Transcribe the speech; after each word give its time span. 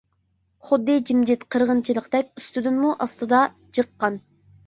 خۇددى 0.67 0.93
جىمجىت 1.09 1.43
قىرغىنچىلىقتەك 1.55 2.31
ئۈستىدىنمۇ 2.41 2.93
ئاستىدا 3.05 3.43
جىق 3.79 3.93
قان. 4.05 4.19